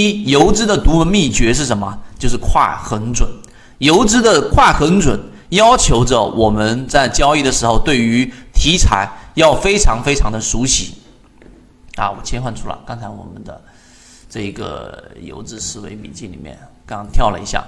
[0.00, 1.98] 一游资的独门秘诀是什么？
[2.18, 3.28] 就是快、狠准。
[3.78, 5.18] 游资的快、狠准，
[5.50, 10.94] 要求着我们在交易的时候，对于题材要非常非常的熟悉。
[11.96, 13.60] 啊，我切换出了刚才我们的
[14.28, 17.64] 这个游资思维笔记里面，刚跳了一下。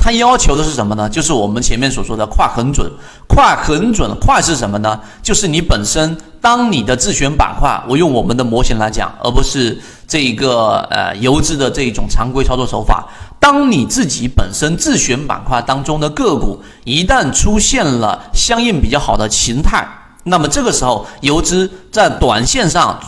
[0.00, 1.08] 它要求的是什么呢？
[1.08, 2.88] 就是我们前面所说的快很准，
[3.26, 4.98] 快很准，快是什么呢？
[5.22, 13.06] 就是你本身，当你的自选板块，我用我们的模型来讲，而不是这一个呃游资的这一种常规操作手法。
[13.40, 19.86] 当你自己本身自选板块当中的个股一旦出现了相应比较好的形态，
[20.22, 22.98] 那么这个时候游资在短线上。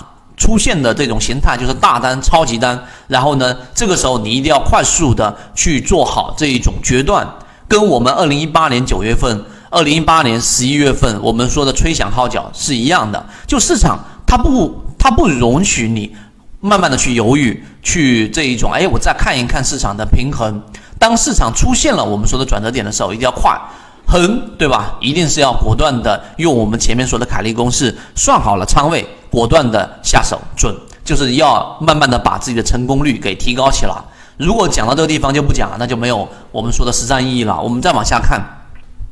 [0.41, 7.29] 出现的这种形态就是大单、超级单，然后呢，这个时候你一定要快速的去做好这一种决断，
[7.69, 13.23] 跟我们二零一八年九月份、二零一八年十一月份我们说的吹响号角是一样的。
[13.47, 16.17] 就市场它不它不容许你
[16.61, 20.63] 慢慢的去犹豫，去这一种，哎，我再看一看市场的平衡。
[20.99, 23.61] 当市场出现了我们说的转折点的时候，一定要快。
[24.07, 24.97] 横对吧？
[25.01, 33.95] 一定是要果断的用我们前面说的凯利公式算好了仓位，果断的下手，准就是要慢慢的把自己的成功率给提高起来。
[34.37, 37.61] 如果讲到这个地方就不讲了，那就没有我们说的实战意义了。
[37.61, 38.41] 我们再往下看，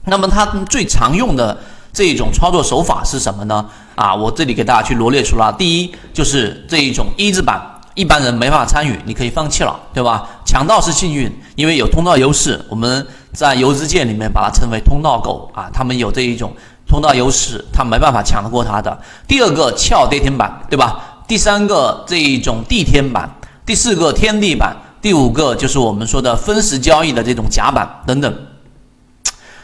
[0.06, 1.56] 那么它最常用的
[1.92, 3.64] 这一种操作手法是什么呢？
[3.94, 7.60] 啊，我这里给大家去罗列出了，第一就是这一种一字板，
[7.94, 10.28] 一般人没法参与，你可以放弃了，对吧？
[10.44, 13.06] 强盗是幸运，因为有通道优势，我们。
[13.30, 16.50] 在游资界里面，把它称为通道狗啊，他们有这一种
[16.88, 18.98] 通道优势，他没办法抢得过它的。
[19.26, 21.22] 第二个翘跌停板，对吧？
[21.28, 23.28] 第三个这一种地天板，
[23.66, 28.34] 第四个天地板，第五个就是我们说的分时交易的这种甲板等等。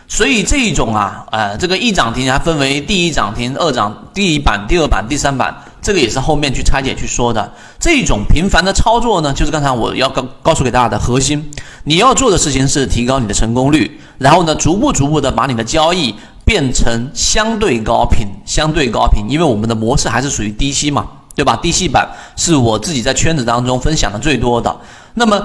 [0.06, 5.56] 所以这一种啊，呃，这个一涨停还分为第一涨停、二涨、第一板、第二板、第三板。
[5.81, 11.50] 这个也是后面去拆解去说的，这种频繁的操作呢，就是刚才我要告告诉给大家的核心。
[11.84, 16.14] 你要做的事情是提高你的成功率，然后呢，逐步逐步的把你的交易
[16.45, 21.56] 变成相对高频，相对高频，因为我们的模式还是属于低吸嘛，对吧？
[21.56, 24.75] 低吸版是我自己在圈子当中分享的最多的。
[25.15, 25.43] 那么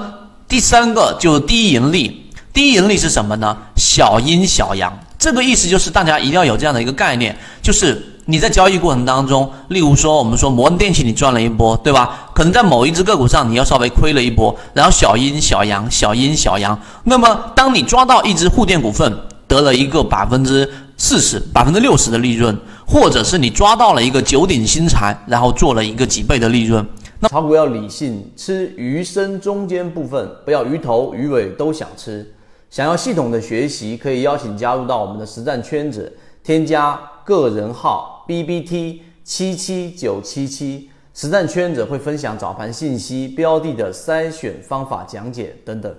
[0.48, 3.56] 第三个就是低盈利，低盈利是什么呢？
[3.76, 8.06] 小阴小阳，这个意思就是大家一定要有这样的一个概念，就是。
[8.26, 12.30] 你在交易过程当中，例如说我们说摩恩电器，你赚了一波，对吧？
[12.32, 16.78] 可能在某一只个股上，你要稍微亏了一波，然后小阴小阳，小阴小阳。
[17.04, 19.18] 那么，当你抓到一只沪电股份，
[19.48, 22.54] 得了一个百分之四十、百分之六十的利润，
[22.86, 26.86] 或者是你抓到了一个九鼎新材，然后做了一个几倍的利润。
[27.18, 32.30] 那炒股要理性，吃鱼身中间部分，不要鱼头鱼尾都想吃。
[32.68, 36.12] 想要系统的学习，可以邀请加入到我们的实战圈子，
[36.44, 38.22] 添加个人号。
[38.28, 45.92] B B T 七七九七七实战圈子会分享早盘信息、标的的筛选方法讲解等等。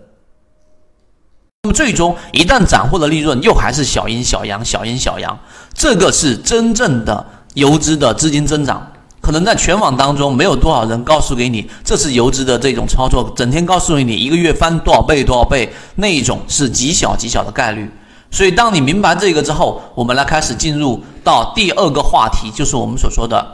[1.64, 5.38] 那么最终一旦斩获的利润又还是小阴小阳、小阴小阳，
[5.76, 7.24] 这个是真正的
[7.54, 8.92] 游资的资金增长。
[9.22, 17.88] 可能在全网当中没有多少人告诉给你这是游资的这种操作，整天告诉你一个月翻多少倍多少倍，那一种是极小极小的概率。
[18.32, 23.46] 所以，当你明白这个之后，我们来开始进入到第二个话题，就是我们所说的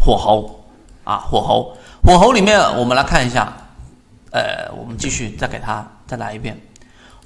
[0.00, 0.64] 火候
[1.04, 1.76] 啊，火候。
[2.02, 3.56] 火候里面，我们来看一下，
[4.32, 6.60] 呃，我们继续再给它再来一遍。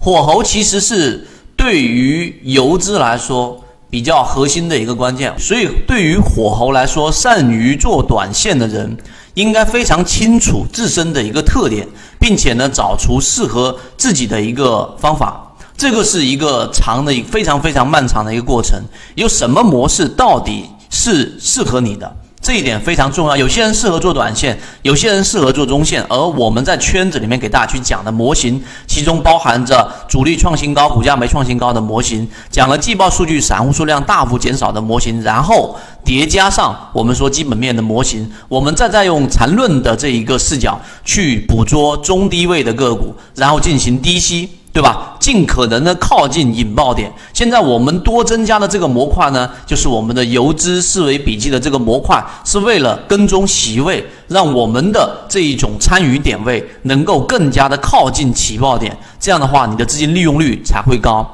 [0.05, 1.25] 火候其实是
[1.57, 5.33] 对于游资来说比较核心的一个关键。
[5.39, 8.97] 所以，对于火候来说，善于做短线的人
[9.35, 11.87] 应该非常清楚自身的一个特点，
[12.19, 15.55] 并且呢，找出适合自己的一个方法。
[15.77, 18.83] 这个是一个长的、非常非常漫长的一个过程。
[19.15, 22.17] 有什么模式到底是适合你的？
[22.43, 23.37] 这一点非常重要。
[23.37, 26.05] 有些人适合做短线，有些人适合做中线。
[26.09, 44.49] 而我们在圈子里面给大家去讲的模型，其中包含着主力创新高、股价没创新高的模型，讲了季报数据散户数量大幅减少的模型，然后叠加上我们说基本面的模型，我们再再用缠论的这一个视角去捕捉中低位的个股，然后进行低吸。
[44.73, 45.15] 对吧？
[45.21, 47.13] 尽可能的靠近引爆点。
[47.35, 58.97] 现在我们多增加的这个模块呢，就是我们的游资思维笔记的这个模块，是为了跟踪席位，让我们的这一种参与点位能够更加的靠近起爆点。
[59.21, 61.25] 这样的话，你的资金利用率才会高。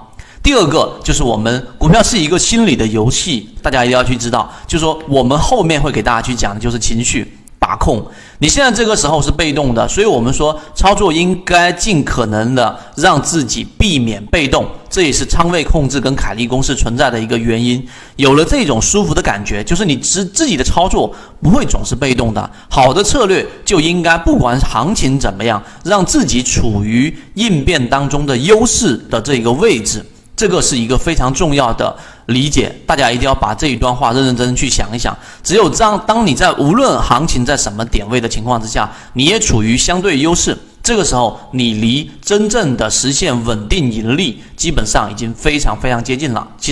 [0.43, 7.39] 第二个就是我们股票是一个心理的游戏，大家一定要去知道，就是说我们后面会给大家去讲的就是情绪。
[7.69, 8.03] 把控。
[8.39, 17.87] 你现在这个时候是被动的，所以我们说操作应该尽可能的让自己避免被动，这也是仓位控制跟凯利公式存在的一个原因。
[18.17, 22.51] 有了这种舒服的感觉，就是你自自己的操作不会总是被动的。
[22.71, 30.03] 好的策略就应该不管行情怎么样，让自己处于应变当中的优势的这个位置。
[30.39, 31.95] 这个是一个非常重要的
[32.27, 35.17] 理解，大家一定要把这一段话认认真真去想一想。
[35.43, 46.47] 只有这样，当你在无论行情在什么点位的情况之下，你也处于相对优势，这个时候你离真正的实现稳定盈利，基本上已经非常非常接近了。
[46.57, 46.67] 其实。